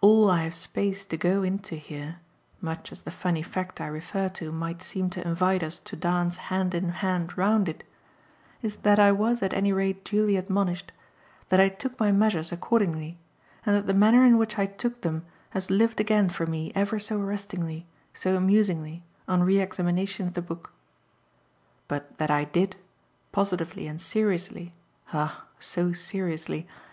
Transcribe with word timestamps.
All 0.00 0.30
I 0.30 0.44
have 0.44 0.54
space 0.54 1.04
to 1.06 1.16
go 1.16 1.42
into 1.42 1.74
here 1.74 2.20
much 2.60 2.92
as 2.92 3.02
the 3.02 3.10
funny 3.10 3.42
fact 3.42 3.80
I 3.80 3.88
refer 3.88 4.28
to 4.28 4.52
might 4.52 4.80
seem 4.80 5.10
to 5.10 5.26
invite 5.26 5.64
us 5.64 5.80
to 5.80 5.96
dance 5.96 6.36
hand 6.36 6.72
in 6.72 6.90
hand 6.90 7.36
round 7.36 7.68
it 7.68 7.82
is 8.62 8.76
that 8.86 9.00
I 9.00 9.10
was 9.10 9.42
at 9.42 9.52
any 9.52 9.72
rate 9.72 10.04
duly 10.04 10.36
admonished, 10.36 10.92
that 11.48 11.58
I 11.58 11.68
took 11.68 11.98
my 11.98 12.12
measures 12.12 12.52
accordingly, 12.52 13.18
and 13.64 13.74
that 13.74 13.88
the 13.88 13.92
manner 13.92 14.24
in 14.24 14.38
which 14.38 14.56
I 14.56 14.66
took 14.66 15.00
them 15.00 15.26
has 15.50 15.68
lived 15.68 15.98
again 15.98 16.28
for 16.28 16.46
me 16.46 16.70
ever 16.76 17.00
so 17.00 17.20
arrestingly, 17.20 17.86
so 18.14 18.36
amusingly, 18.36 19.02
on 19.26 19.42
re 19.42 19.58
examination 19.58 20.28
of 20.28 20.34
the 20.34 20.42
book. 20.42 20.74
But 21.88 22.18
that 22.18 22.30
I 22.30 22.44
did, 22.44 22.76
positively 23.32 23.88
and 23.88 24.00
seriously 24.00 24.74
ah 25.12 25.44
so 25.58 25.92
seriously! 25.92 26.68